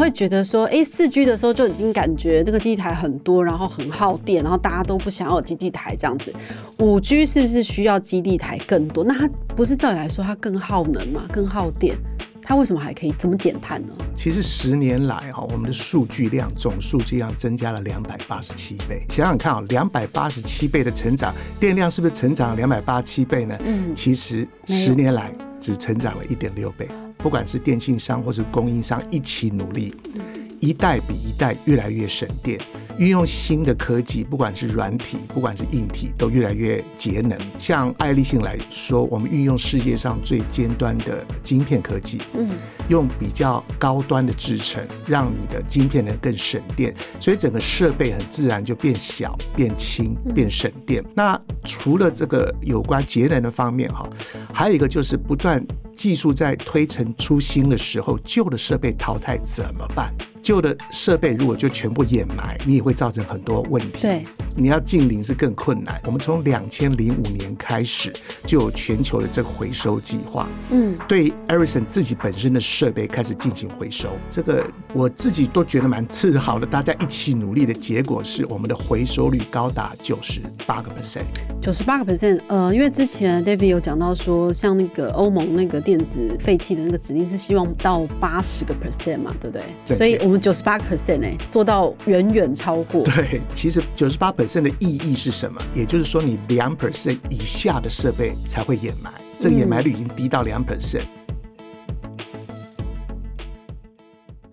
[0.00, 6.32] 会觉得说，哎，四 G 的时候就已经感觉那个基地台很多，然后很耗电，然后大家都不想要基地台这样子。
[6.78, 9.04] 五 G 是不是需要基地台更多？
[9.04, 11.94] 那它不是照理来说它更耗能嘛，更耗电？
[12.42, 13.92] 它为什么还可以这么减碳呢？
[14.16, 19.04] 其实十年来哈，我们的数据量总数据量增加了两百八十七倍。
[19.10, 23.56] 想想看啊，两百八十七倍的成长，电量是不是成长两百八十七倍呢？
[23.64, 26.88] 嗯，其实十年来只成长了一点六倍。
[27.22, 29.94] 不管是电信商或是供应商一起努力，
[30.60, 32.58] 一代比一代越来越省电。
[32.98, 37.38] 运用新的科技，不管是软体，不管是硬体，都越来越节能。
[37.56, 42.46] 像爱立信来说，我们运用世界上最尖端的晶片科技，嗯，
[42.88, 51.02] 用比较高端的制程，让你的晶片能更省电，所以整个设备很自然就变小、变轻、变省电。
[51.14, 54.06] 那除了这个有关节能的方面，哈，
[54.52, 55.64] 还有一个就是不断
[55.96, 60.14] 技术在推陈出新的时候，旧的设备淘汰怎么办？
[60.50, 64.00] 旧的设备如果就全部掩埋，你也会造成很多问题。
[64.02, 64.24] 对，
[64.56, 66.00] 你要净零是更困难。
[66.04, 68.12] 我们从两千零五年开始
[68.46, 70.48] 就有全球的这个回收计划。
[70.70, 76.66] 嗯，对，Ericsson 自己本身的设备开始进行回收，这个我自己都觉得蛮自豪的。
[76.66, 81.24] 大家一起努力的结果是，我们的回收率高达九十八个 percent。
[81.60, 89.64] 九十八个 percent，呃，因为之前 David 有讲到说，像那个欧盟那个电子废弃的那个指令是希望到八十个 percent 嘛，对不对？
[89.86, 89.96] 对。
[89.96, 93.04] 所以我们九十八 percent 哎，做到远远超过。
[93.04, 95.60] 对，其实九十八本身的意义是什么？
[95.74, 101.02] 也就是说，你两 percent 以下的设备才会掩埋，这个掩埋率已经低到两 percent。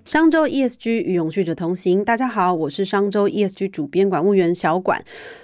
[0.04, 5.02] 商周 ESG 与永续者同行，大家好，我是商周 ESG 主编管务员小管，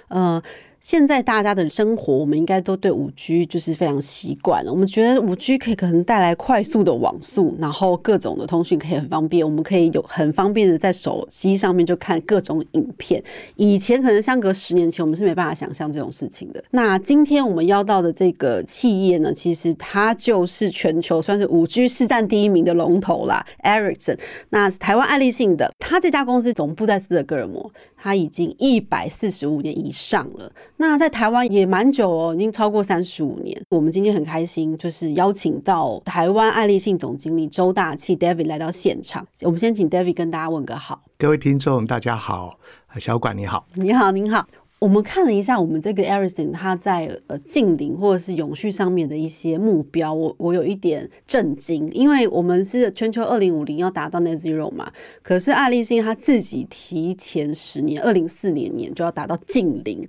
[0.08, 0.42] 呃。
[0.84, 4.70] 现在大家的生活，我们应该都对五 G 就是非常习惯了。
[4.70, 9.42] 我们觉得五 G 可以可能带来快速的网速，然后各种的通讯可以很方便。
[9.42, 13.24] 我们可以有很方便的在手机上面就看各种影片。
[13.56, 16.62] 以前可能相隔十年前，我们是没办法想象这种事情的。
[16.72, 24.18] 那今天我们邀到的这个企业呢，其实它就是全球算是五 G 市占第一名的龙头啦，Ericsson。
[24.50, 30.52] 那台湾爱立信的，它这家公司总部在斯德哥尔摩，它已经一百四十五年以上了。
[30.76, 33.56] 那在台湾也蛮久哦，已经超过三十五年。
[33.68, 39.26] 我们今天很开心，就是邀请到台湾爱立信总经理周大器 David 来到现场。
[39.42, 41.02] 我们先请 David 跟大家问个好。
[41.16, 42.58] 各位听众，大家好，
[42.98, 44.46] 小管你好，你好，您好。
[44.80, 54.92] 我们看了一下我们这个 Ericsson 它在呃近邻或者是永续上面的一些目标，我我有一点震惊，因为我们是全球二零五零要达到 Net Zero 嘛，
[55.22, 60.06] 可是爱立信它自己提前十年，二零四零年就要达到近零。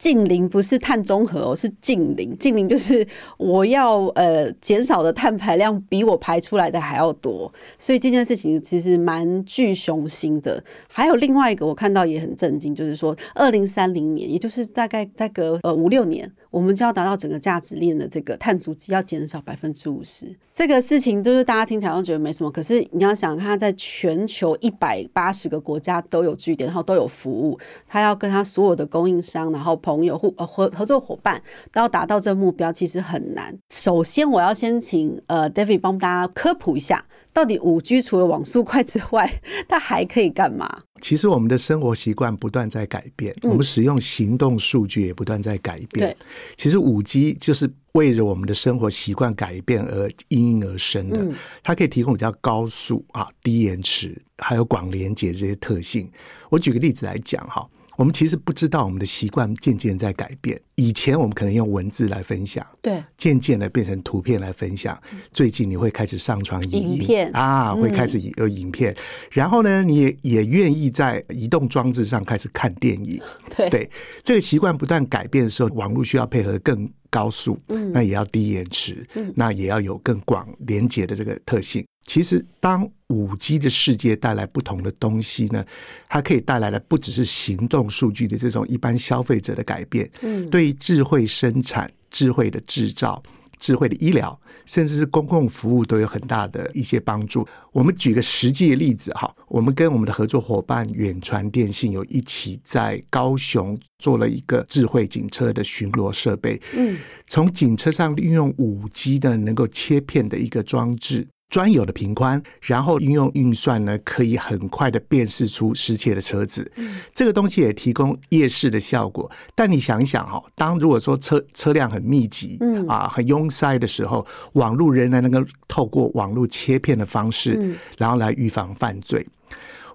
[0.00, 2.34] 近零不是碳中和哦，是近零。
[2.38, 3.06] 近零就是
[3.36, 10.64] 我要呃减少的碳排量比我排出来的还要多，所以这件事情其实蛮具雄心的。
[10.88, 16.32] 还有另外一个我看到也很震惊，就是说二零三零年，也就是大概再隔呃五六年。
[16.50, 31.40] 我们就要达到整个价值链的这个碳足迹要减少百分之五十，这个事情就是大家听起来都觉得没什么，可是你要想，他在全球一百八十个国家都有据点，然后都有服务，他要跟他所有的供应商、然后朋友、互合合作伙伴
[31.72, 33.56] 都要达到这目标，其实很难。
[33.70, 37.04] 首先，我要先请呃 David 帮大家科普一下。
[37.32, 40.68] 到底五 G 除了网速快之外， 它还可以干嘛？
[41.00, 46.08] 其实我们的生活习惯不断在改变，我们使用行动数据也不断在改变。
[46.08, 46.16] 对，
[46.56, 51.26] 其实五 G 就是为了我们的生活习惯改变而应运而生的。
[51.62, 56.10] 它可以提供比较高速啊、低延迟，还有广连接这些特性。
[56.50, 57.66] 我举个例子来讲哈。
[57.96, 60.58] 我们其实不知道，我们的习惯渐渐在改变。
[60.80, 64.98] 以前我们可能用文字来分享，对，渐渐的变成图片来分享。
[65.30, 68.96] 最近你会开始上传影片啊，会开始有影片。
[69.30, 73.20] 然后呢，你也也愿意在移动装置上开始看电影。
[73.70, 73.90] 对，
[74.22, 77.58] 这个习惯不断改变的时候，网络需要配合更高速，
[77.92, 81.84] 那也要低延迟，嗯那也要有更广连接的这个特性。
[82.06, 85.64] 其实，当五 G 的世界带来不同的东西呢，
[86.08, 93.22] 它可以带来的不只是行动数据的这种一般消费者的改变，嗯，对于智慧生产、智慧的制造。
[93.58, 97.46] 智慧的医疗，甚至是公共服务都有很大的一些帮助。
[97.72, 106.58] 我们举个实际的例子哈，我们跟我们的合作伙伴远传电信有一起在高雄做了一个智慧警车的巡逻设备。
[106.74, 106.96] 嗯，
[107.26, 116.70] 从警车上运用五 G 的能够切片的一个装置，专有的平宽，然后应用运算呢，可以很快的辨识出失窃的车子。
[117.12, 119.30] 这个东西也提供夜视的效果。
[119.54, 129.26] 但你想一想哈，当如果说车车辆很密集，嗯啊，很拥塞的时候，网络仍然能够透过网络切片的方式，然后来预防犯罪。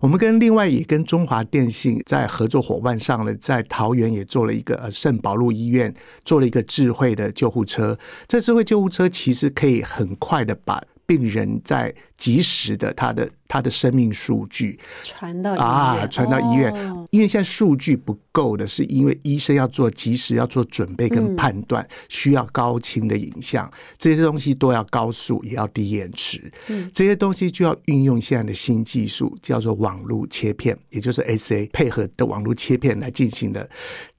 [0.02, 5.92] 我们跟另外也跟中华电信在合作伙伴上呢，在桃园也做了一个呃圣保路医院
[6.26, 7.98] 做了一个智慧的救护车。
[8.28, 14.80] 这智慧救护车其实可以很快的把病人在及时的他的他的生命数据。
[15.04, 16.74] 传到啊传到医院，
[17.12, 26.90] 因为现在数据不够的是因为医生要做及时要做准备跟判断，需要高清的影像，这些东西都要高速也要低延迟，嗯。
[26.94, 33.70] 这些东西就要运用现在的新技术，叫做网络切片，也就是 SA 配合的网络切片来进行的。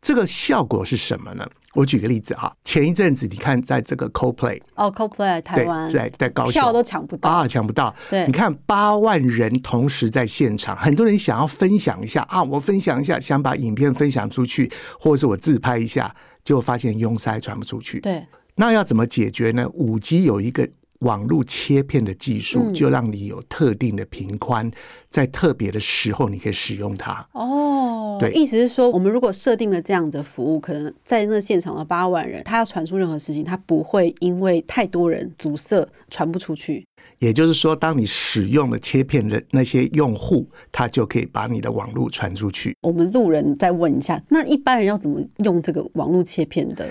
[0.00, 1.44] 这个效果是什么呢？
[1.76, 7.94] 我举个例子哈，前一阵子你看在这个 CoPlay 哦，CoPlay 台湾在在高雄票都抢不到啊，抢不到。
[8.08, 18.00] 对，你看八万人同时在现场，很多人想要分享一下啊，我分享一下，想把影片分享出去，或者是我自拍一下，结果发现拥塞传不出去。
[18.00, 19.69] 对，那要怎么解决呢？
[19.75, 20.69] 五 G 有一个。
[21.00, 24.70] 网络切片的技术，就让你有特定的频宽，
[25.10, 27.26] 在特别的时候你可以使用它。
[27.32, 36.87] 哦，对，意思是说，我们如果设定了这样的服务，可能在那现场的八万人，他要传出任何事情，他不会因为太多人阻塞传不出去。
[37.19, 42.76] 也就是说，当你使用了切片的那些用户，他就可以把你的网络传出去。
[42.82, 46.87] 我们路人再问一下，那一般人要怎么用这个网络切片的？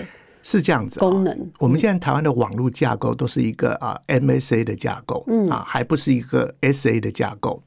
[0.46, 1.50] 是这样子，功能。
[1.58, 7.60] 我们现在台湾的网络架构都是一个啊 MSA 的架构，嗯啊，还不是一个 SA 的架构。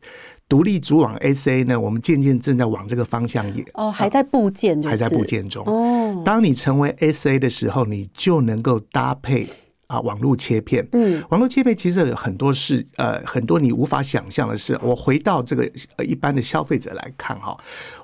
[0.48, 5.62] 独立组网 SA 呢，我们渐渐正在往这个方向也哦，还在部件，还在部件中。
[5.68, 9.46] 哦，当你成为 SA 的时候，你就能够搭配
[9.88, 10.88] 啊网络切片。
[10.94, 14.80] 嗯，网络切片其实有很多事呃很多你无法想象的事。
[14.82, 15.70] 我回到这个
[16.06, 17.56] 一般的消费者来看哈，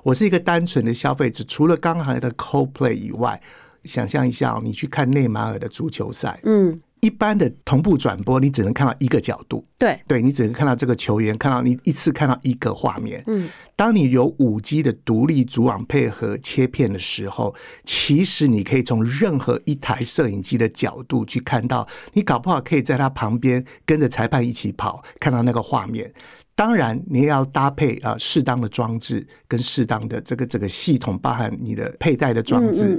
[0.02, 3.40] 我是一个单纯的消费者，除了刚才的 CoPlay 以外。
[3.86, 17.54] 想象一下，你去看内马尔的足球赛，嗯，一般的同步转播，你只能看到一个角度，对，对你只能看到这个球员，看到你一次看到一个画面，嗯，当你有五 G 的独立组网配合切片的时候，
[17.84, 26.12] 其实你可以从任何一台摄影机的角度去看到，你搞不好可以在他旁边跟着裁判一起跑，看到那个画面。
[26.54, 32.98] 当然，你也要搭配啊适当的装置跟适当的这个这个系统，包含你的佩戴的装置。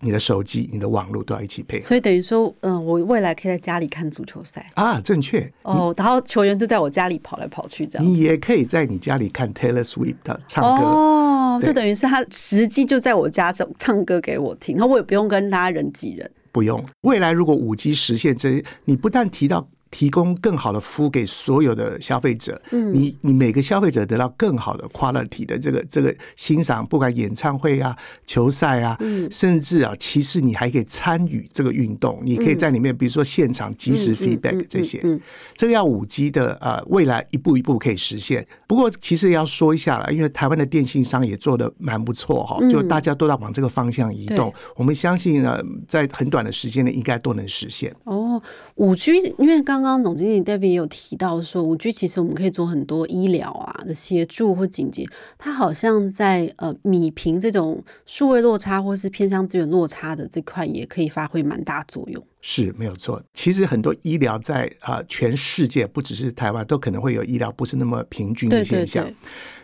[0.00, 5.92] 你的手机、你的网络都要一起配合，所以等于说，嗯，我未来可以在家里看足球赛啊，正确哦。
[5.96, 10.16] 然后球员就在我家里跑来跑去，这样你也可以在你家里看 Taylor Swift
[10.46, 16.84] 唱歌哦，就等于是他实际就在我家唱唱歌给我听，然后我也不用跟大家人挤人，不用。
[17.00, 19.68] 未来如果五 G 实现这，你不但提到。
[19.90, 27.96] 提供更好的服务给所有的消费者，嗯，你你每个消费者得到更好的 quality 的这个这个欣赏，不管演唱会啊、
[28.26, 35.20] 球赛啊，嗯，甚至啊，其实你还可以参与这个运动，你可以在里面，比如说现场及时 feedback 这些，嗯，
[35.54, 38.46] 这个要五 G 的呃，未来一步一步可以实现。
[38.66, 47.94] 不过其实要说一下了，因为台湾的电信商也做的蛮不错哈，就大家都在往这个方向移动，我们相信呢，在很短的时间内应该都能实现。
[48.04, 48.40] 哦，
[48.74, 55.08] 五 G 因为刚刚刚总经理 David 也有提到说，五 G 其实我们可以做很多医疗啊的协助或紧急。
[55.36, 62.22] 它好像在呃米平这种数位落差或是偏向资源落差的这块，也可以发挥蛮大作用。
[62.40, 63.22] 是没有错。
[63.32, 69.10] 其实很多医疗在啊全世界，不只是台湾，都可能会有医疗不是那么平均的现象。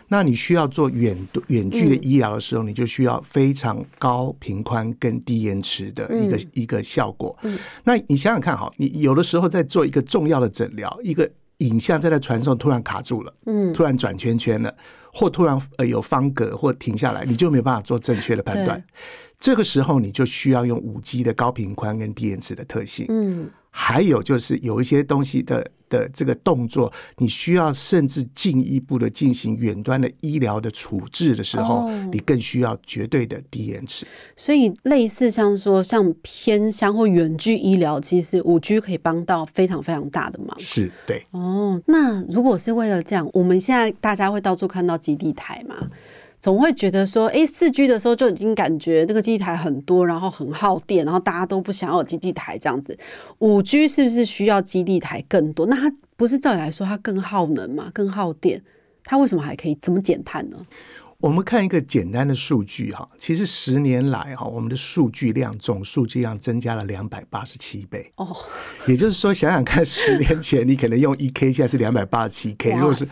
[0.07, 7.37] 那你需要做远远距的医疗的时候，你就需要非常高频宽跟低延迟的一个一个效果。
[7.83, 14.73] 那你想想看，哈，你有的时候在做一个重要的诊疗，一个影像在那传送突然卡住了，嗯，突然转圈圈了，
[15.11, 18.83] 或突然呃有方格或停下来，你就没办法做正确的判断。
[19.39, 23.05] 这个时候你就需要用五 G 的高频宽跟低延迟的特性。
[23.09, 23.49] 嗯。
[23.77, 34.05] 还有就是有一些东西的的这个动作，你需要甚至进一步的进行远端的医疗的处置的时候，你更需要绝对的低延迟。
[34.35, 40.55] 所以类似像说像偏乡或远距医疗，其实五 G 可以帮到非常非常大的忙。
[40.59, 41.25] 是对。
[41.31, 45.75] 哦，那如果是为了这样，我们现在大家会到处看到基地台嘛？
[46.45, 52.95] 总会觉得说，哎，四 G 的时候就已经感觉这个基地台很多，然后很耗电，然后大家都不想要基地台这样子。
[53.39, 55.65] 五 G 是不是需要基地台更多？
[55.65, 58.61] 那它不是照理来说它更耗能嘛，更耗电？
[59.03, 60.57] 它为什么还可以这么减碳呢？
[61.19, 68.35] 我们看一个简单的数据哈，其实十年来哈，我们的数据量总数据量增加了两百八十七倍哦。
[68.87, 72.73] 也就是说，想想看，十年前你可能用一 K，现在是两百八十七 K。
[72.73, 73.07] 如果是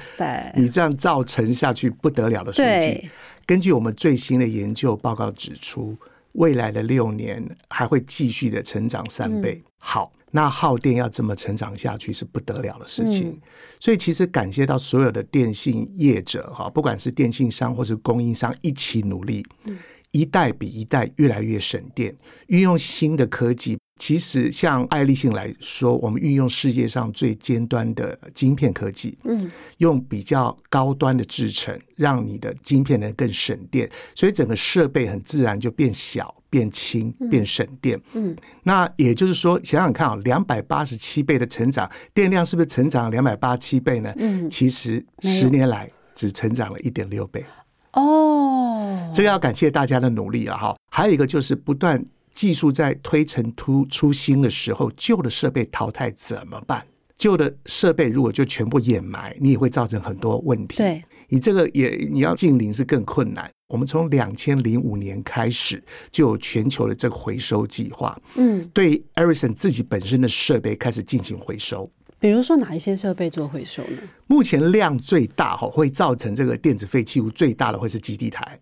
[0.55, 3.09] 你这样造成下去不得了的数据。
[3.45, 5.97] 根据我们最新的研究报告指出，
[6.33, 9.61] 未来的六年还会继续的成长三倍。
[9.79, 10.11] 好。
[10.35, 13.39] 那耗电要这么成长下去是不得了的事情，
[13.79, 19.45] 所以其实感谢到所有的电信业者哈，不管是电信商或是供应商一起努力，
[20.11, 23.77] 一代比一代越来越省电，运用新的科技。
[23.99, 36.33] 其实像爱立信来说，我们运用世界上最尖端的晶片科技，嗯，用比较高端的制程，让你的晶片能更省电，所以整个设备很自然就变小。
[36.53, 44.13] 变轻、变省电，嗯，那也就是说，想想看啊，两百八十七倍的成长，电量是不是成长两百八十七倍呢？
[44.17, 47.43] 嗯，其实十年来只成长了一点六倍。
[47.93, 50.55] 哦，这个要感谢大家的努力啊！
[50.55, 51.99] 哈，还有一个就是不断
[52.33, 56.85] 技术在推陈突出新的时候，旧的设备淘汰怎么办？
[57.15, 60.77] 旧的设备如果就全部掩埋，你也会造成很多问题。
[60.77, 63.49] 对，你这个也你要近零是更困难。
[63.67, 71.89] 我们从两千零五年开始就有全球的这个回收计划，嗯，对 Ericsson 自己本身的设备开始进行回收。
[72.19, 73.97] 比如说哪一些设备做回收呢？
[74.27, 78.59] 目前量最大哈，会造成这个电子废弃物最大的会是基地台。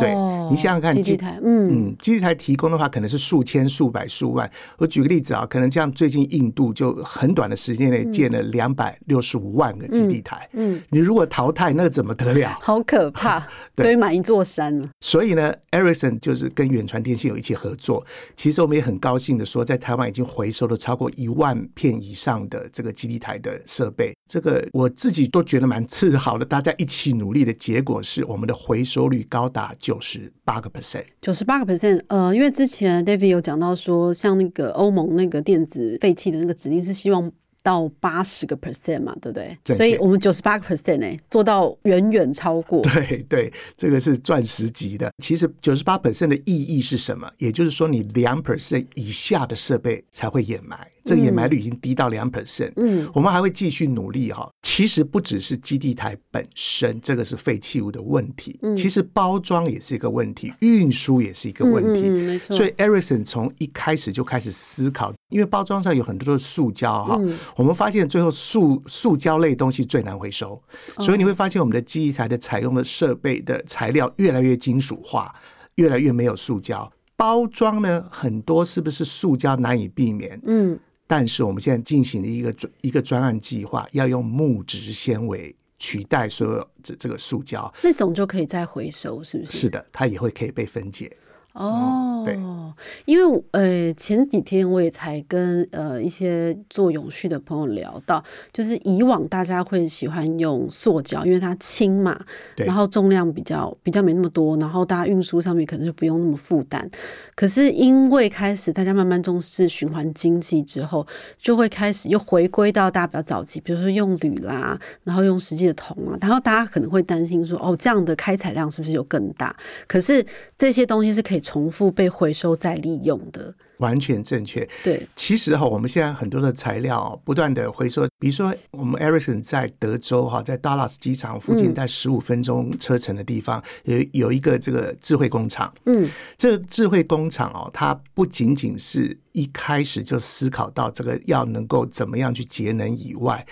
[0.00, 0.14] 对
[0.50, 4.50] 你想想看，基地台，嗯嗯，基地台提供的话，可能是数千、数百、数万。
[4.78, 10.48] 我举个例子啊，可能像最近印度就很短的时间内建了两百六十五万个基地台。
[10.54, 12.58] 嗯，你如果淘汰，那怎么得了？
[12.62, 14.88] 好可怕， 堆满一座山了。
[15.00, 18.06] 所以呢，Ericsson 就是跟远传电信有一起合作。
[18.36, 24.14] 其实我们也很高兴的说，在台湾已经回收了超过一万片以上的这个基地台的设备。
[24.26, 26.44] 这个我自己都觉得蛮自豪的。
[26.46, 29.73] 大家一起努力的结果是，我们的回收率高达。
[29.78, 37.32] 九十八个 percent，九十八个 percent，呃，因为之前 David 有讲到说，像那个欧盟那个电子废弃的那个指令是希望。
[37.64, 39.74] 到八十个 percent 嘛，对不对？
[39.74, 42.82] 所以我们九十八个 percent 哎，做到远远超过。
[42.92, 45.10] 对对，这个是钻石级的。
[45.22, 47.26] 其实九十八 percent 的意义是什么？
[47.38, 52.72] 也就是说，你两 percent 以下的设备才会掩埋，这个掩埋率已经低到两 percent。
[52.76, 54.48] 嗯，我们还会继续努力哈。
[54.62, 58.58] 其实不只是基地台本身，这个是废弃物的问题。
[58.62, 62.02] 嗯，其实包装也是一个问题，运输也是一个问题。
[62.04, 62.56] 嗯，没错。
[62.56, 65.12] 所以 Ericsson 从一开始就开始思考。
[65.30, 67.20] 因为包装上有很多的塑胶哈，
[67.56, 70.60] 我们发现最后塑塑胶类东西最难回收，
[71.00, 75.34] 所以你会发现我们的基地台的采用的设备的材料越来越金属化，
[75.74, 76.88] 越来越没有塑胶。
[77.16, 80.40] 包装呢，很多是不是塑胶难以避免？
[80.46, 89.52] 嗯，但是我们现在进行的一个专一个专案计划，要用木质纤维取代所有这这个塑胶，那种就可以再回收，是不是？
[89.52, 91.14] 是的，它也会可以被分解。
[91.54, 98.20] 哦，因为呃前几天我也才跟呃一些做永续的朋友聊到，
[98.52, 102.20] 就是以往大家会喜欢用塑胶，因为它轻嘛，
[102.56, 106.90] 然后重量比较比较没那么多，然后大家运输上面可能就不用那么负担。
[107.36, 111.06] 可是因为开始大家慢慢重视循环经济之后，
[111.38, 119.54] 就会开始又回归到大家比较早期，比如说用铝啦，然后用实际的铜啊，然后大家可能会担心说，哦这样的开采量是不是有更大？
[119.86, 120.26] 可是
[120.58, 121.43] 这些东西是可以。
[121.44, 124.66] 重复被回收再利用的，完全正确。
[124.82, 135.72] 对，其实哈，我们现在很多的材料不断的回收，比如说我们 Ericsson 在德州哈，在 Dallas 机场附近，在十五分钟车程的地方，有有一个这个智慧工厂。
[135.84, 136.08] 嗯，
[136.38, 143.46] 这智慧工厂哦，它不仅仅是一开始就思考到这个要能够怎么样去节能以外。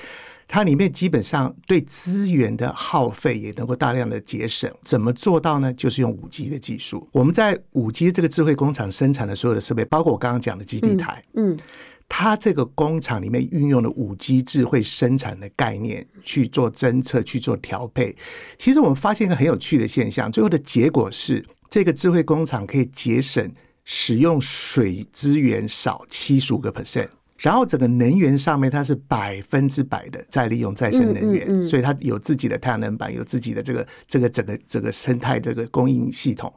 [0.53, 5.73] 它里面基本上对资源的耗费也能够大量的节省，怎么做到呢？
[5.73, 7.09] 就是用五 G 的技术。
[7.11, 11.59] 我们在五 G 这个智慧工厂生产的所有的设备，包括我刚刚讲的基地台，嗯，
[12.07, 18.15] 它这个工厂里面运用了五 G 智慧生产的概念去做侦测、去做调配。
[18.59, 23.51] 其实我们发现一个很有趣的现象，最后的结果是，这个智慧工厂可以节省
[23.87, 27.09] 使用水资源少七十五个 percent。
[27.43, 36.53] 然后整个能源上面，它是百分之百的再利用再生能源，所以它有自己的太阳能板，有自己的这个这个整个整个生态这个供应系统。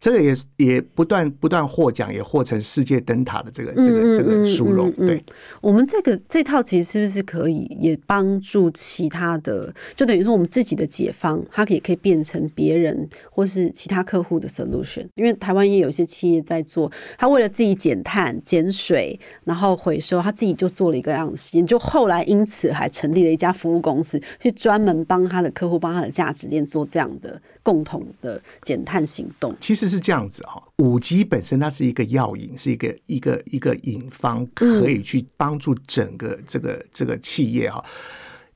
[0.00, 4.90] 这个也也不断不断获奖，也获成世界灯塔的这个这个这个殊荣。
[4.92, 5.22] 对，
[5.60, 9.72] 我们这个这套其实是不是可以也帮助其他的？
[9.96, 15.06] 就等于说我们自己的解方，它也可以变成别人或是其他客户的 solution。
[15.14, 20.20] 因为台湾也有一些企业在做，他为了自己减碳、减水，然后回收。
[20.20, 29.54] 他自己就做了一个这样的实验，就后来因此还成立了一家服务公司，去专门帮他的客户、帮他的价值链做这样的共同的减碳行动。
[29.60, 37.84] 其实是这样子哈，五 G 本身它是一个药引，是一个一个一个引方，可以去帮助整个这个这个企业哈。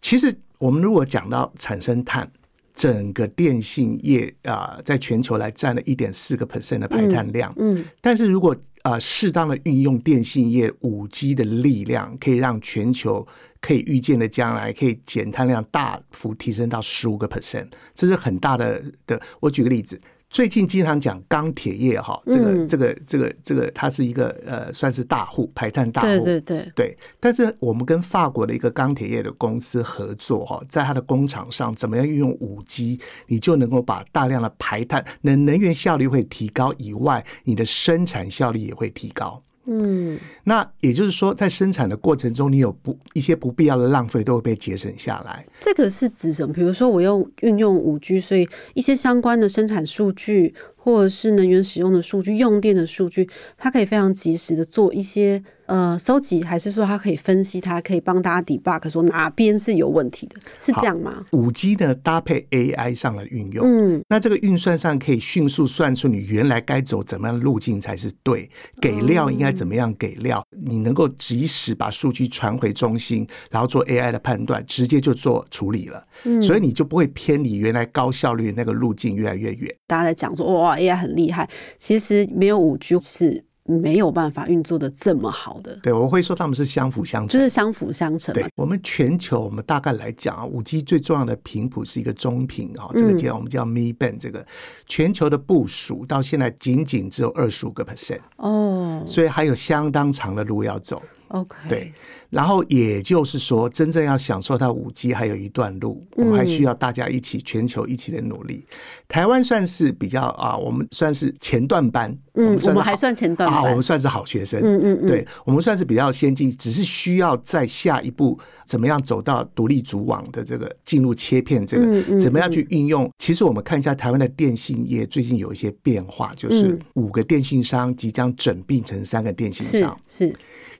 [0.00, 2.30] 其实我们如果讲到产生碳。
[2.78, 7.52] 整个电信业啊，在全球来占了一点四个 percent 的排碳量。
[7.58, 8.54] 嗯，但是如果
[8.84, 13.26] 呃适当的运用电信业五 G 的力量，可以让全球
[13.60, 17.66] 可以预见的将来可以减碳量大幅提升到十五个 percent，
[17.96, 19.20] 这是很大的的。
[19.40, 20.00] 我举个例子。
[20.30, 26.98] 最近经常讲钢铁业哈，这个这个这个这个，它是一个呃，算是大户排碳大户，对对对对。
[27.18, 39.42] 但是我们跟法国的一个钢铁业的公司合作哈，在它的工厂上，怎么样运用五 G，你就能够把大量的排碳，能能源效率会提高以外，你的生产效率也会提高。
[39.70, 45.44] 嗯，那也就是说，在生产的过程中，你有不一些不必要的浪费都会被节省下来。
[45.60, 46.54] 这个是指什么？
[46.54, 50.54] 比如说，我用运用五 G，所以一些相关的生产数据。
[50.88, 53.28] 或者是能源使用的数据、用电的数据，
[53.58, 61.20] 它可以非常及时的做一些呃收集，还是说它可以分析，它可以帮大家 debug，说哪边是有问题的，是这样吗？
[61.32, 68.48] 五 G 呢搭配 AI 上的运用，嗯，那这个运算上可以迅速算出你原来该走怎么样的路径才是对，
[68.80, 79.74] 给料应该怎么样给料，你能够及时把数据传回中心，然后做 AI 的判断，直接就做处理了，嗯，所以你就不会偏离原来高效率那个路径越来越远。
[79.86, 80.77] 大家在讲说哇。
[80.78, 85.78] AI 很厉害，其实没有五 G 是没有办法运作的这么好的。
[85.82, 88.32] 对，我会说他们是相辅相成，就是相辅相成。
[88.32, 94.16] 对，我们全球，我们大概来讲啊，五 G 最重要的频谱是一个中频啊，这个叫我们叫 Mi Band。
[94.18, 94.44] 这个
[94.86, 101.02] 全球的部署到现在仅仅只有二十五个 percent 哦，所以还有相当长的路要走。
[101.28, 101.92] OK，对。
[102.30, 108.66] 然后也就是说，真正要享受到五 G 还有一段路，我们还需要大家一起全球一起的努力。
[109.08, 123.10] 台湾算是比较啊，我们算是前段班，嗯，我们还算前段班，我们算是好学生，嗯嗯嗯，对我们算是比较先进，只是需要在下一步怎么样走到独立组网的这个进入切片这个，怎么样去运用？
[123.16, 130.36] 其实我们看一下台湾的电信业最近有一些变化，就是五个电信商即将整并成三个电信商，是。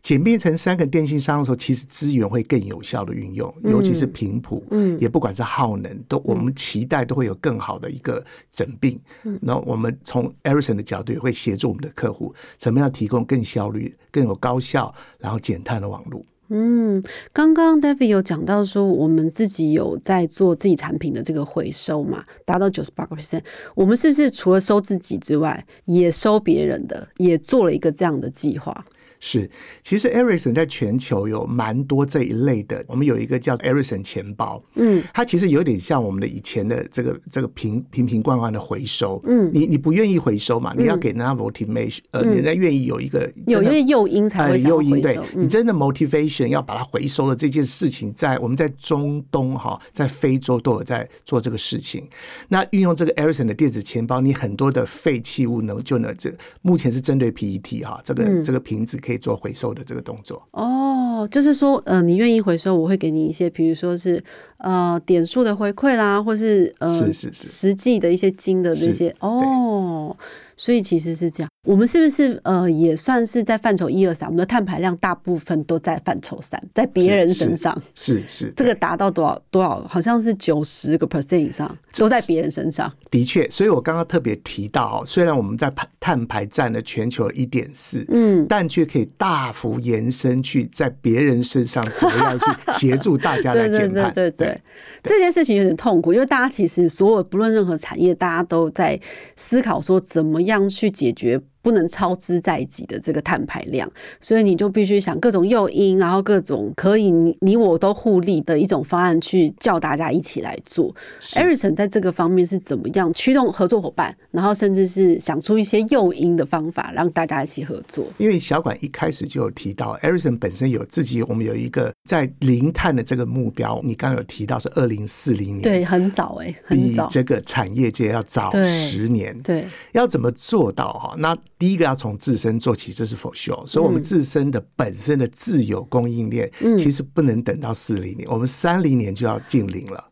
[0.09, 8.99] 简变成三个电信商的时候，其实资源会更有效的运用，尤其是频谱，嗯，也不管是耗能，都我们期待都会有更好的一个整并。
[9.43, 16.23] 那我们从 Ericsson 的角度也会协助我们的客户，怎么样提供更效率、更有高效，然后减碳的网络。
[16.49, 17.03] 嗯，
[17.35, 23.43] 刚刚 David 有讲到说，我们自己有在做自己产品的这个回收嘛，达到九十八个 percent。
[23.75, 28.83] 我们是不是除了收自己之外，也收别人的，也做了一个这样的计划？
[29.21, 29.51] 是，
[29.83, 32.85] 其实 Ericsson 在全球有蛮多这一类的。
[32.87, 40.73] 我们有一个叫 Ericsson 钱包，嗯，它其实有点像我们的以前的这个这个瓶瓶瓶罐罐的回收，嗯，你你不愿意回收嘛？
[40.79, 52.07] 你要给人家 motivation，呃，人家愿意有一个有一个诱因才会诱因，对你真的 motivation 要把它回收了这件事情，在我们在中东哈，在非洲都有在做这个事情。
[52.49, 58.97] 那运用这个 Ericsson 的电子钱包，你很多的废弃物能就能这目前是针对 PET 哈，这个这个瓶子。
[59.09, 60.47] 可以做回收的这个动作。
[60.51, 64.23] 哦，就是说，呃，你愿意回收，我会给你一些，比如说是
[64.59, 67.45] 呃点数的回馈啦，或是呃是是是。
[67.47, 69.15] 实际的一些金的那些。
[69.21, 70.15] 哦。
[70.59, 74.29] 所以其实是这样，我们是不是呃也算是在范畴一二三？
[74.29, 77.81] 我们的碳排量大部分都在范畴三，在别人身上。
[77.95, 79.87] 是是，这个达到多少多少？
[79.87, 82.93] 好像是九十个 percent 以上都在别人身上。
[83.09, 94.13] 的确，所以我刚刚特别提到，虽然我们在碳碳排占了全球一点四，嗯，但却可以大幅延伸去在别人身上怎么样去协助大家来减碳。
[94.13, 94.61] 对对对，
[95.05, 98.99] 这件事情有点痛苦，因为大家其实所有不论任何产业，大家都在
[99.37, 100.48] 思考说怎么。
[100.49, 101.41] 样去解决。
[101.69, 103.87] 不能超支在己的这个碳排量，
[104.23, 110.95] 所以你就必须想各种诱因，然后各种可以你你我都互利的一种方案，去叫大家一起来做。
[111.35, 118.07] Ericsson 在这个方面是怎么样驱动合作伙伴，然后甚至是想出一些诱因的方法，让大家一起合作。
[118.17, 123.79] 因为小管一开始就有提到，Ericsson 本身有自己，我们有一个在零碳的这个目标。
[123.85, 129.37] 你刚刚有提到是二零四零年，对，很早哎，比这个产业界要早十年。
[129.43, 131.15] 对，要怎么做到哈？
[131.19, 133.67] 那第一个要从自身做起，这是否 sure。
[133.67, 140.05] 所以，我们自身的本身的自有供应链，其实不能等到四零年，我们三零年就要进零了，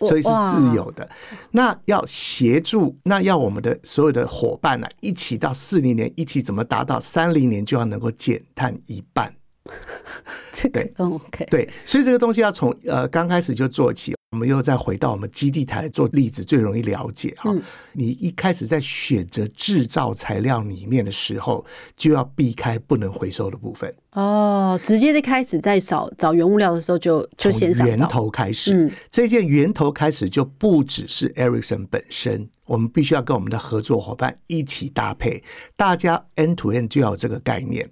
[0.00, 1.08] 所以是自有的。
[1.52, 9.32] 那要协助，那要我们的所有的伙伴呢，一起到四零年，一起怎么达到三零年就要能够减碳一半？
[10.50, 14.17] 这个 OK，对，所以这个东西要从呃刚开始就做起。
[14.30, 17.50] 我们又再回到我们基地台做例子，最容易了解哈。
[17.50, 17.62] 嗯
[17.92, 21.64] 你一开始在选择制造材料里面的时候，
[21.96, 23.92] 就要避开不能回收的部分。
[24.12, 35.42] 哦，直接在开始在找找原物料的时候就就先从源，头开始，嗯这件源头开始就不只是 Ericsson 本身，我们必须要跟我们的合作伙伴一起搭配，
[35.76, 37.90] 大家 end to end 就要有这个概念。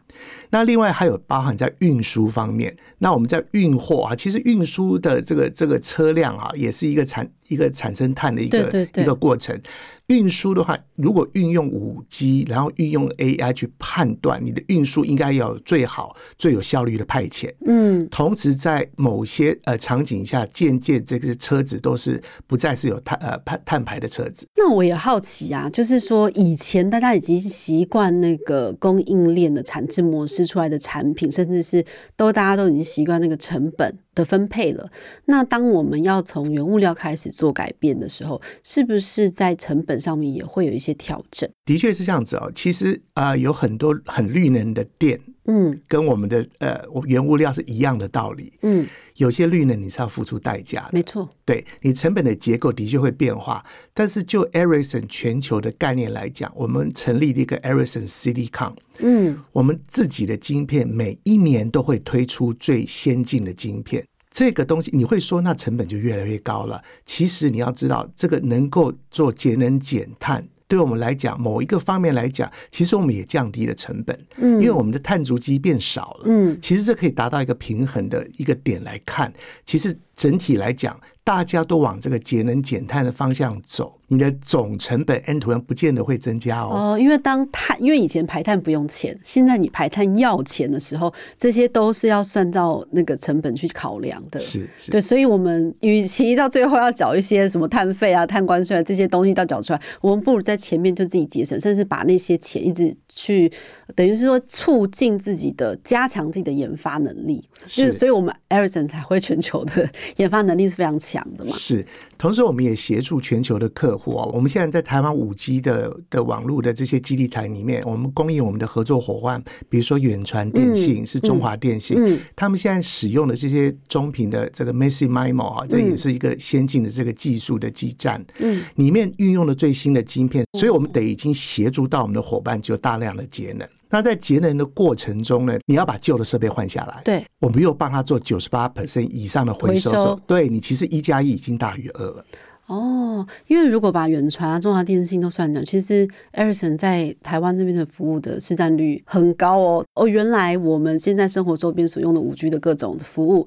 [0.50, 9.61] 那另外还有包含在运输方面，那我们在运货啊，其实运输的这个这个车辆啊，也是一个产一个产生碳的一个一个过程。
[10.09, 17.52] 运输的话，如果运用五 G，然后运用 AI 去判断你的运输应该要有最好、最有效率的派遣。
[17.66, 24.46] 嗯，同时在某些呃场景下，渐渐这个车子都是不再是有碳呃碳碳排的车子。
[24.56, 31.85] 那我也好奇啊，就是说以前大家已经习惯那个供应链的产制模式出来的产品，甚至是
[32.16, 34.90] 都大家都已经习惯那个成本的分配了。
[35.26, 41.48] 那当我们要从原物料开始做改变的时候，是不是在成本上面也会有一些调整？
[41.64, 42.50] 的确是这样子哦。
[42.52, 48.52] 其实啊、有很多很绿能的电，嗯跟我们的呃原物料是一样的道理。
[48.62, 53.64] 嗯，有些绿呢你是要付出代价的，没错，对你成本的结构的确会变化。
[53.94, 58.74] 但是就 Ericsson 全球的概念来讲，我们成立了一个 Ericsson Silicon。
[58.98, 64.04] 嗯我们自己的晶片每一年都会推出最先进的晶片。
[64.30, 66.82] 这个东西你会说那成本就越来越高了。
[67.06, 76.24] 其实你要知道，这个能够做节能减碳，对我们来讲，某一个方面来讲，其实我们也降低了成本，嗯，因为我们的碳足迹变少了。
[76.26, 79.33] 嗯其实这可以达到一个平衡的一个点来看。
[79.64, 86.92] 其实整体来讲，大家都往这个节能减碳的方向走，你的总成本 N 图 N 不见得会增加哦。
[86.92, 94.38] 哦，因为当碳，因为以前排碳不用钱，现在你排碳要钱的时候，这些都是要算到那个成本去考量的。
[94.38, 103.50] 是是，对，所以我们与其到最后要缴一些什么碳费啊、碳关税啊这些东西到缴出来，我们不如在前面就自己节省，甚至把那些钱一直去，
[103.96, 107.44] 等于是说促进自己的、加强自己的研发能力。
[107.66, 111.52] 就是，所以我们 Ericsson 才会全球的研发能力是非常强的嘛。
[111.52, 111.85] 是，
[112.16, 114.26] 同时我们也协助全球的客户啊。
[114.33, 133.66] 我们现在在台湾五 G 的的网络的这些基地台里面，我们供应我们的合作伙伴，比如说远传电信、是中华电信，嗯他们现在使用的这些中频的这个 Massive MIMO 啊，这也是一个先进的这个技术的基站，嗯，里面运用了最新的晶片，所以我们得已经协助到我们的伙伴就大量的节能。
[133.90, 142.25] 那在节能的过程中呢，你要把旧的设备换下来，对，我们又帮他做九十八 percent 以上的回收回收对你其实一加一已经大于二了。
[142.66, 149.85] 哦，因为如果把远传啊、中华电信都算进，其实 Ericsson 在台湾这边的服务的市占率很高哦。
[149.94, 153.46] 哦，原来我们现在生活周边所用的五 G 的各种服务。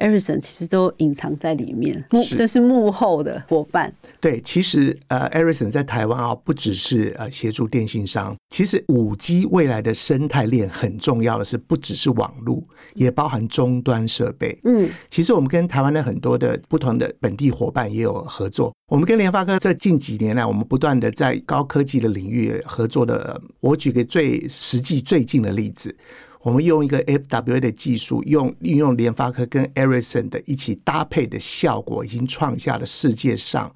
[0.00, 3.92] Ericsson 其实都隐藏在里面，幕是这是幕后的伙伴。
[4.20, 12.62] 对，其实呃，Ericsson 在台湾啊，不只是呃协助电信商，其实五 G 未来的生态链很重要的是，不只是网络，
[12.94, 14.58] 也包含终端设备。
[14.64, 18.74] 嗯，其实我们跟台湾的很多的不同的本地伙伴也有合作。
[18.90, 23.40] 我们跟联发科在近几年来，我们不断的在高科技的领域合作的。
[23.60, 25.94] 我举个最实际、最近的例子。
[26.42, 33.72] 我们用一个 FWA 的技术，用运用联发科跟 Ericsson 的一起搭配的效果，已经创下了世界上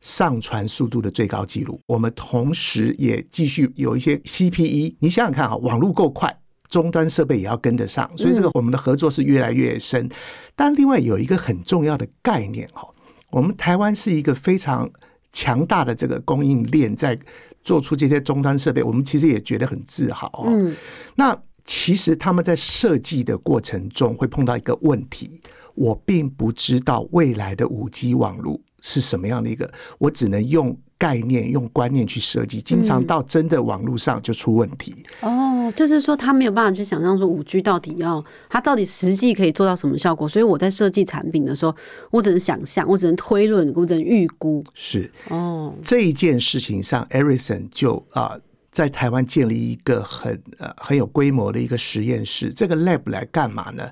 [0.00, 1.80] 上传速度的最高纪录。
[1.86, 6.34] 我们同时也继续有一些 CPE，你想想看啊，网络够快。
[6.70, 10.06] 终端设备也要跟得上，所以这个我们的合作是越来越深。
[10.54, 12.86] 但另外有一个很重要的概念哈，
[13.30, 14.86] 我们台湾是一个非常
[15.32, 17.18] 强大的这个供应链，在
[17.64, 20.44] 做出这些终端设备，我们其实也觉得很自豪哦。
[20.48, 20.76] 嗯，
[21.14, 21.34] 那
[21.68, 25.38] 其实他们在设计的过程中会碰到一个问题，
[25.74, 34.96] 我并不知道未来的五 G 网络是什么样的一个，我只能用概念、用观念去设计，经常到真的网络上就出问题。
[35.20, 41.76] 哦，就是说他没有办法去想象说五 G 到底要它到底实际可以做到什么效果，所以我在设计产品的时候，
[42.10, 44.64] 我只能想象，我只能推论，我只能预估。
[44.72, 48.36] 是哦，这一件事情上，Ericsson 就啊、
[48.70, 52.52] 在台湾建立一个很呃很有规模的一个实验室。
[52.52, 53.90] 这个 lab 来干嘛呢？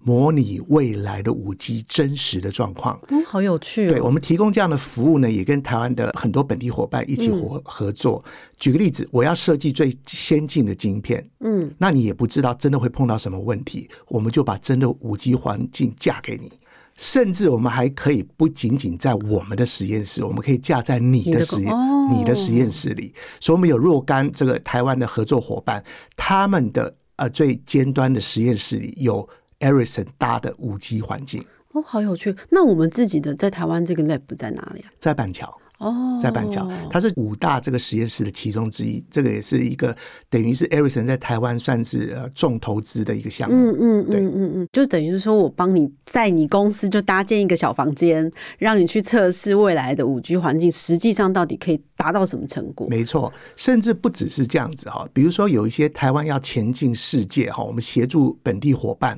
[0.00, 2.98] 模拟未来的五 G 真实的状况。
[3.08, 4.04] 嗯，好有趣对，哦。
[4.04, 8.24] 我们提供这样的服务呢，也跟台湾的很多本地伙伴一起合合作。
[8.58, 16.52] 举个例子，我要设计最先进的晶片，嗯，那你也不知道真的会碰到什么问题，我们就把真的五 G 环境嫁给你。
[16.98, 23.14] 甚至我们还可以不仅仅在我们的实验室，我们可以架在你你的的实验、哦你的实验室里。
[23.38, 25.84] 所以，我们有若干这个台湾的合作伙伴，
[26.16, 29.28] 他们的呃最尖端的实验室里有
[29.60, 32.34] Ericsson 搭的五 G 环境，哦，好有趣。
[32.48, 34.90] 那我们自己的在台湾这个 lab 在哪里啊？
[34.98, 35.54] 在板桥。
[35.78, 39.02] 哦，在板桥，它是五大这个实验室的其中之一。
[39.08, 39.96] 这个也是一个
[40.28, 43.54] 等于是 Ericsson 在台湾算是呃重投资的一个项目。
[43.54, 52.88] 嗯嗯嗯嗯嗯，就等于是说我帮你在你公司就搭建一个小房间，让你去测试未来的五 G 环境，实际上到底可以达到什么成果？
[52.88, 55.08] 没错，甚至不只是这样子哈。
[55.12, 59.16] 比如说有一些台湾要前进世界哈，我们协助本地伙伴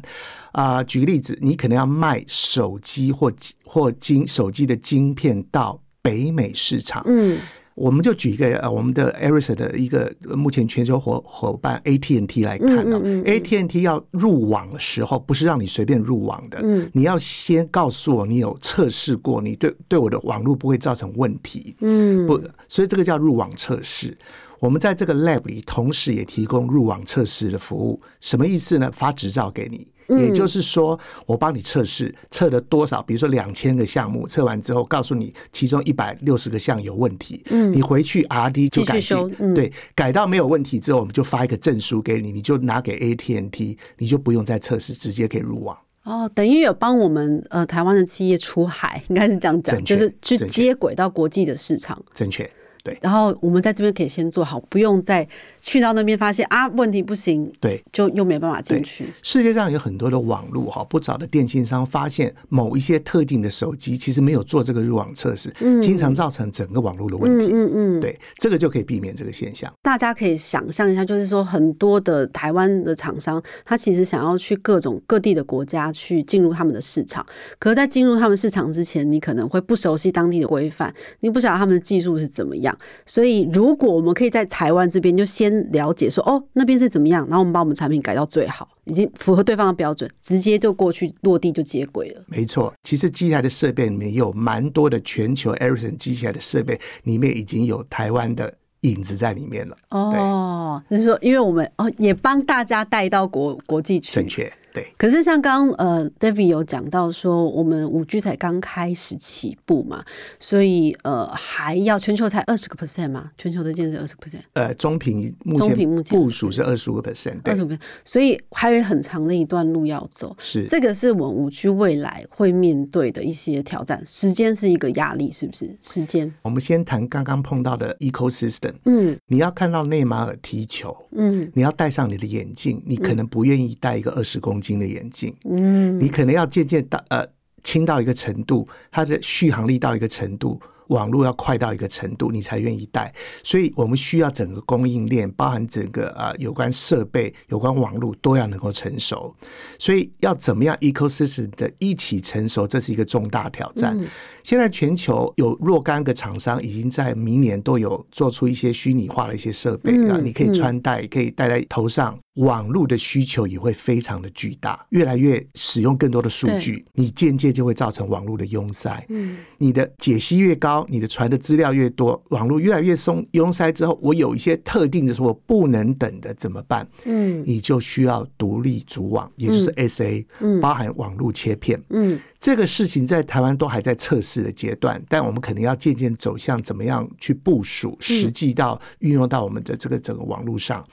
[0.52, 0.84] 啊。
[0.84, 3.32] 举个例子，你可能要卖手机或
[3.64, 5.80] 或晶手机的晶片到。
[6.02, 7.38] 北美市场，嗯，
[7.74, 24.16] 我们就举一个呃，我们的 Ericsson 的一个目前全球伙伙伴 AT&T 来看呢，AT&T 要入网的时候，不是让你随便入网的，嗯，你要先告诉我你有测试过，你对对我的网络不会造成问题，嗯，不，所以这个叫入网测试。
[24.58, 28.90] 我们在这个 lab 里，同时也提供入网测试的服务，什么意思呢？
[28.92, 29.86] 发执照给你。
[30.18, 33.02] 也就是说，我帮你测试，测了多少？
[33.02, 37.42] 比如说两千个项目，测完之后告诉你，其中一百六十个项有问题。
[37.50, 45.76] 嗯，你回去 R D 就改进，对，改到没有问题之后，我们就发一个证书给你，你就拿给 A T N T，你就不用再测试，直接可以入网。
[46.04, 52.02] 哦，等于有帮我们呃台湾的企业出海，应该是这样讲，就是去接轨到国际的市场。
[52.14, 52.50] 正确。
[52.82, 55.26] 对，然后我们在这边可以先做好，不用再
[55.60, 59.06] 去到那边发现啊问题不行，对，就又没办法进去。
[59.22, 67.50] 世界上有很多的网络哈，不少的电信商发现某一些特定的手机其实没有做这个入网测试，经常造成整个网络的问题。
[67.52, 69.72] 嗯嗯，对，这个就可以避免这个现象。
[69.82, 77.24] 大家可以想象一下，就是说很多的台湾的厂商，他其实想要去各种各地的国家去进入他们的市场，
[77.58, 82.69] 可是，在进入他们市场之前，你可能会不熟悉当地的规范，你不晓得他们的技术是怎么样。
[83.06, 92.22] 所以，如果我们可以在台湾这边就先了解说，哦，那边是怎么样，然后我们把我们产品改到最好，已经符合对方的标准，直接就过去落地就接轨了。
[92.26, 98.52] 没错，其实机台的设备里面有蛮多的全球 Ericsson 机器台的设备里面已经有台湾的
[98.82, 99.76] 影子在里面了。
[99.90, 104.50] 哦，就是说，因为我们哦也帮大家带到国国际去，正确。
[104.72, 110.04] 对，可是像刚呃，David 有讲到说，我们五 G 才刚开始起步嘛，
[110.38, 120.36] 所以呃，还要全球才二十个 percent 嘛，全球的建设二十个 percent，呃，中频目前目前部署是二十五个 percent，二十五 percent，所以还有很长的一段路要走。
[120.38, 125.76] 是，这个是我们五 G 未来会面对的一些挑战，时间是一个压力，是不是？
[125.82, 134.59] 时间，我们先谈刚刚碰到的 ecosystem，嗯，你要看到内马尔踢球，嗯，你要戴上你的眼镜，你可能不愿意戴一个二十公。
[134.60, 137.26] 金的眼镜，嗯，你可能要渐渐到呃
[137.62, 140.60] 轻到一个程度，它的续航力到一个程度。
[140.90, 149.32] 网络要快到一个程度，你才愿意带，所以我们需要整个供应链，包含整个啊有关设备、有关网络都要能够成熟。
[149.78, 153.96] 所以要怎么样 ecosystem 的一起成熟，这是一个重大挑战。
[154.42, 162.18] 现在全球有若干个厂商已经在明年都有做出一些虚拟化的一些设备啊，你可以穿戴，可以戴在头上。
[162.34, 169.04] 网络的需求也会非常的巨大，越来越使用更多的数据，你间接就会造成网络的拥塞。
[169.08, 176.88] 嗯，你的解析越高，你的传的资料越多，网络越来越松拥塞之后，我有一些特定的说不能等的怎么办？
[177.04, 181.82] 嗯，你就需要独立组网，也就是 SA，嗯，包含网络切片。
[181.90, 190.86] 嗯，这个事情在台湾都还在测试的阶段，但我们可能要渐渐走向怎么样去部署，实际到运用到我们的这个整个网络上。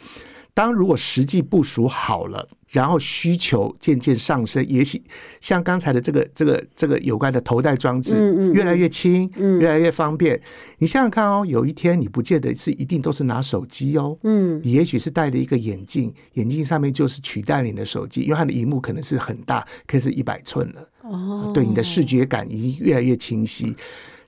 [0.57, 4.99] 当如果实际部署好了，然后需求渐渐上升，也许
[5.39, 10.41] 像刚才的这个、这个、这个有关的头戴装置，越来越轻，越来越方便。
[10.79, 20.89] 你想想看哦，有一天你不见得是一定都是拿手机哦，嗯，也许是戴了一个眼镜，眼镜上面就是取代你的手机，因为它的荧幕可能是很大，可以是一百寸了。
[21.03, 23.75] 哦，对，你的视觉感已经越来越清晰。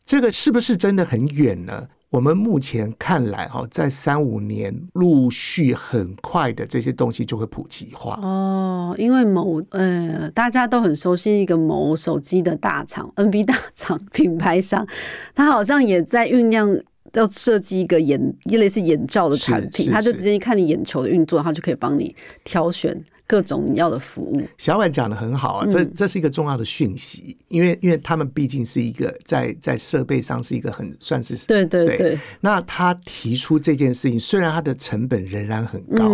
[0.06, 1.88] 这个是不是真的很远呢？
[2.10, 8.96] 我们目前看来，哈，在三五年陆续很快的这些东西就会普及化哦。
[8.98, 14.88] 因为某呃，大家都很熟悉一个某手机的大厂，NB 大厂 品牌商，
[15.36, 16.76] 他好像也在酝酿
[17.14, 23.06] 要设计一个眼类似眼罩的产品，他就直接看你眼球的运作，他就可以帮你挑选。
[23.30, 32.18] 各种你要的服务，小婉讲的很好啊，这这是一个重要的讯息，因为因为他们毕竟是一个在在设备上是一个很算是对对对。
[32.42, 36.10] 那他提出这件事情，虽然它的成本仍然很高，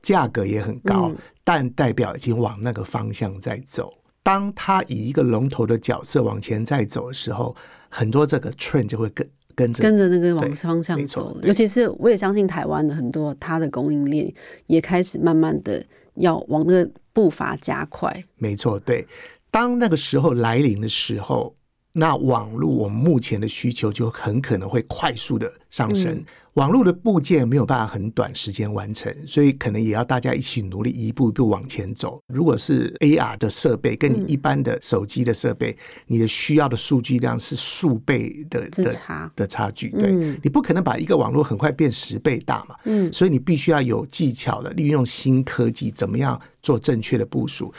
[0.00, 1.10] 价格也很高，
[1.42, 3.92] 但代表已经往那个方向在走。
[4.22, 7.56] 当他以一个龙头的角色往前在走的时候，
[7.88, 11.40] 很多这个 trend 就会跟跟着跟着那个往方向走了。
[11.42, 14.32] 尤其是我也相信台湾的很多它的供应链
[14.66, 15.84] 也开始慢慢的
[16.16, 18.24] 要往那个步伐加快。
[18.36, 19.06] 没错，对。
[19.50, 21.54] 当那个时候来临的时候，
[21.96, 26.12] 那网络我们目前的需求就很可能会快速的上升。
[26.12, 32.20] 嗯网络的部件没有办法很短时间完成，所以可能也要大家一起努力，一步一步往前走。
[32.28, 35.76] 如果是 AR 的设备，跟你嗯一般的手机的设备，
[36.06, 39.88] 你的需要的数据量是数倍的的差的差距。
[39.88, 47.74] 对、嗯你不可能把一个网络很快变十倍大嘛，嗯所以你必须要有技巧的利用新科技，怎么样做正确的部署。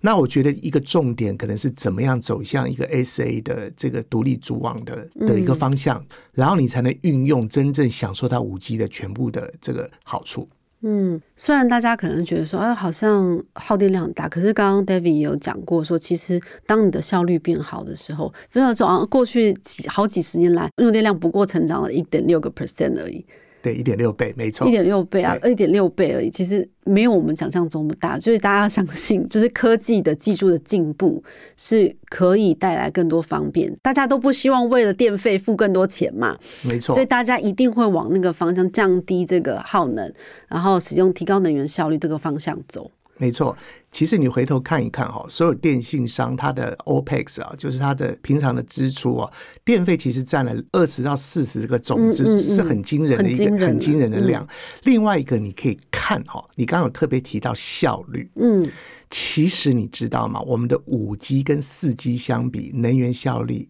[0.00, 10.48] 那我觉得一个重点可能是怎么样走向一个 SA 的这个独立组网的的一个方向，然后你才能运用真正享受到五 G 的全部的这个好处。
[10.82, 23.26] 嗯，虽然大家可能觉得说，哎，好像耗电量很大，可是刚刚 David 也有讲过说，其实当你的效率变好的时候，比如说过去几好几十年来，用电量不过成长了一点六个 percent 而已，
[23.60, 24.70] 对，一点六倍，没错一。
[24.70, 28.18] 点六倍啊，对一点六倍而已，其实没有我们想象中那么大。
[28.18, 31.22] 所 以大家要相信，就是科技的技术的进步
[31.56, 33.74] 是可以带来更多方便。
[33.82, 36.38] 大家都不希望为了电费付更多钱嘛，
[36.70, 40.12] 没错所以，大家一定会往那个方向降低这个耗能，
[40.48, 42.90] 然后使用提高能源效率这个方向走。
[43.18, 43.56] 没错。
[43.90, 49.32] 其实你回头看一看哈，所有电信商它的 OPEX 啊，就是它的平常的支出啊，
[49.64, 54.46] 电费其实占了二十到四十个总支，嗯嗯嗯是很惊人的一个很惊人的很惊人的量。
[54.84, 58.70] 另外一个你可以看哈，你刚刚有特别提到效率，嗯，
[59.08, 60.40] 其实你知道吗？
[60.42, 63.68] 我们的五 G 跟四 G 相比，能源效率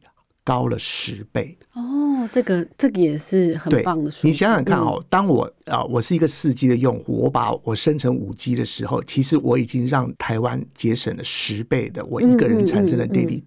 [0.49, 1.55] 高了十倍。
[1.75, 4.27] 哦，这个这个也是很棒的数。
[4.27, 13.45] 你想想看嗯，哦，当我啊、我是一个四 G 的用户，我把我生成五 G 的时候，其实我已经让台湾节省了十倍的我一个人产生的电力，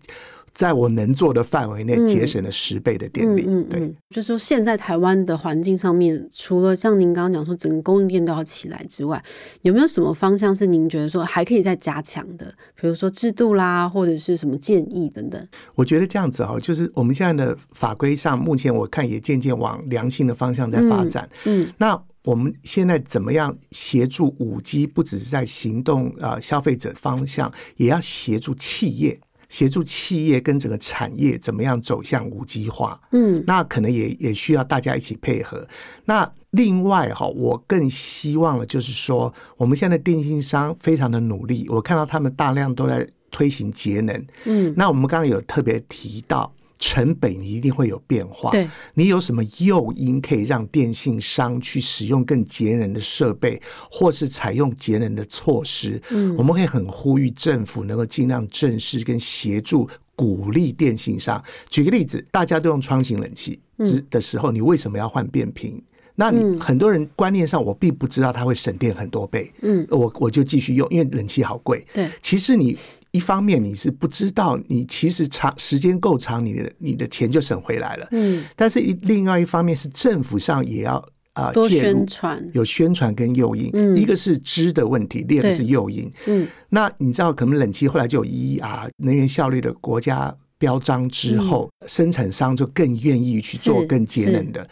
[0.53, 3.43] 在我能做的范围内节省了十倍的电力。
[3.43, 9.23] 对，嗯嗯嗯，就是说现在台湾的环境上面，除了像您刚刚讲说整个供应链都要起来之外，
[9.61, 12.53] 有没有什么方向是您觉得说还可以再加强的？
[12.79, 15.47] 比如说制度啦，或者是什么建议等等。
[15.75, 21.29] 我觉得这样子哈，就是我们现在的法规上，目前我看也渐渐往良性的方向在发展。
[21.45, 24.85] 嗯那我们现在怎么样协助五 G？
[24.85, 29.19] 不只是在行动呃消费者方向，也要协助企业，
[29.51, 32.99] 协助企业跟整个产业怎么样走向无机化。
[33.11, 35.67] 嗯那可能也也需要大家一起配合。
[36.05, 44.25] 那另外哈，我更希望的就是说，我们现在的电信商非常的努力，我看到他们大量都在推行节能。
[44.45, 46.51] 嗯，那我们刚刚有特别提到。
[46.81, 56.01] 成本你一定会有变化，对，你有什么诱因可以让电信商去使用更节能的设备，或是采用节能的措施？
[56.09, 59.89] 嗯，我们可以很呼吁政府能够尽量正视跟协助。
[60.13, 65.81] 鼓励电信商，举个例子，大家都用窗型冷气之的时候，你为什么要换变频？
[66.13, 71.83] 那你很多人观念上，我并不知道它会省电很多倍，嗯，我我就继续用，因为冷气好贵。
[71.91, 72.77] 对，其实你
[73.11, 78.07] 一方面你是不知道，你其实长时间够长，你的你的钱就省回来了。
[78.11, 80.95] 嗯，但是一另外一方面是政府上也要
[81.33, 82.49] 啊、呃多宣，传。
[82.53, 86.09] 有宣传跟诱因，嗯一个是知的问题，另一个是诱因。
[86.25, 94.65] 嗯那你知道，可能冷气后来就有 EER 能源效率的国家标章之后，生产商就更愿意去做更节能的。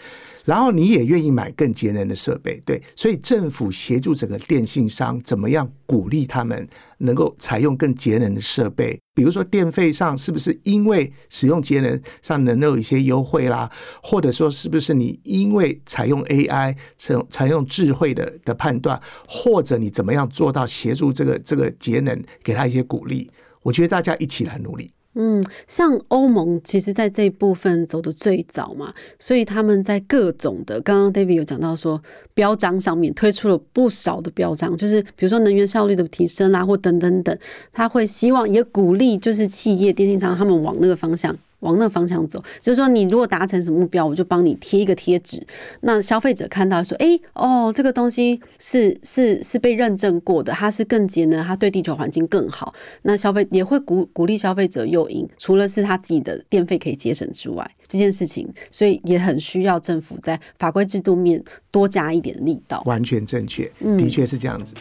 [0.46, 6.68] 然后你也愿意买更节能的设备，对，所以政府协助整个电信商怎么样鼓励他们
[7.00, 13.70] 能够采用更节能的设备，比如说电费上是不是因为使用节能上能够有一些优惠啦，
[14.02, 23.30] 或者说是不是你因为采用 AI 采用采用智慧的的判断，或者你怎么样做到协助这个这个节能，给他一些鼓励，
[23.62, 24.90] 我觉得大家一起来努力。
[25.22, 32.02] 嗯，像欧盟其实在这一部分走的最早嘛，所以他们在各种的，刚刚 David 有讲到说
[32.34, 37.38] 标章上面推出了不少的标章，就是比如说能源效率的提升啦，或等等等，
[37.74, 41.36] 他会希望也鼓励就是企业电信商他们往那个方向。
[41.60, 45.46] 往那方向走，就是说，你如果达成什么目标，我就帮你贴一个贴纸。
[45.82, 52.74] 那消费者看到说，哎、哦，这个东西是是是被认证过的，它是更节能，它对地球环境更好。
[53.02, 62.82] 那消费也会鼓鼓励消费者诱因，除了是他自己的电费可以节省之外，这件事情，所以也很需要政府在法规制度面多加一点力道。
[62.86, 64.76] 完全正确，嗯的确是这样子。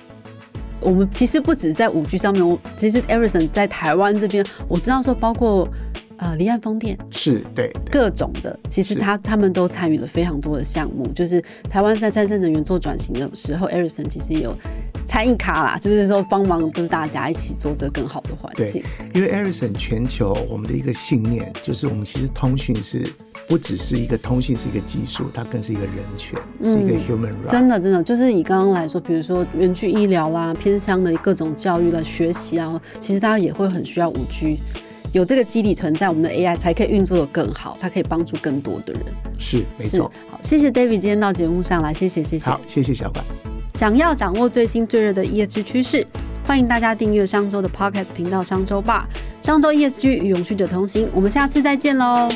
[0.80, 5.68] 我们其实不止在五 G 上面，我其实 Ericsson 在台湾这边，我知道说包括
[6.18, 11.06] 呃离岸风电是对，各种的，其实他他们都参与了非常多的项目。
[11.14, 14.54] 就是台湾在再生能源做转型的时候，Ericsson 其实也有
[15.06, 18.82] 参与卡啦，就是说帮忙，就是大家一起做这更好的环境。
[19.14, 23.02] 因为 Ericsson 全球我们的一个信念就是，我们其实通讯是
[23.48, 27.50] 不只是一个通信是一个技术，它更是一个人权，是一个 human right。
[27.50, 34.58] 真的真的，就是以刚刚来说，比如说远距医疗啦、偏乡的各种教育的学习啊，其实大家也会很需要五 G。
[35.12, 39.02] 有这个基底存在，我们的 AI 才可以运作的更好，它可以帮助更多的人。
[39.38, 40.10] 是，没错。
[40.30, 42.50] 好，谢谢 David 今天到节目上来，谢谢谢谢。
[42.50, 43.24] 好，谢谢小管。
[43.74, 46.06] 想要掌握最新最热的 ESG 趋势，
[46.44, 49.08] 欢迎大家订阅商周的 Podcast 频道商周吧。
[49.40, 52.28] 商周 ESG 与永续者同行，我们下次再见喽。